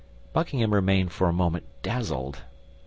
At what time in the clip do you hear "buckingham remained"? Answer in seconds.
0.33-1.11